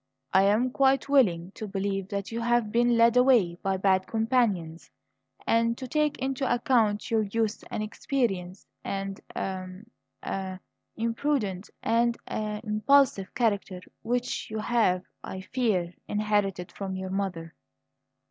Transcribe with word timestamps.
"I 0.33 0.41
am 0.45 0.71
quite 0.71 1.07
willing 1.09 1.51
to 1.51 1.67
believe 1.67 2.07
that 2.07 2.31
you 2.31 2.41
have 2.41 2.71
been 2.71 2.97
led 2.97 3.15
away 3.15 3.59
by 3.61 3.77
bad 3.77 4.07
companions, 4.07 4.89
and 5.45 5.77
to 5.77 5.87
take 5.87 6.17
into 6.17 6.51
account 6.51 7.11
your 7.11 7.21
youth 7.21 7.63
and 7.69 7.83
inexperience 7.83 8.65
and 8.83 9.17
the 9.35 9.85
a 10.23 10.27
a 10.27 10.59
imprudent 10.97 11.69
and 11.83 12.17
a 12.25 12.61
impulsive 12.63 13.35
character 13.35 13.79
which 14.01 14.49
you 14.49 14.57
have, 14.57 15.03
I 15.23 15.41
fear, 15.41 15.93
inherited 16.07 16.71
from 16.71 16.95
your 16.95 17.11
mother." 17.11 17.53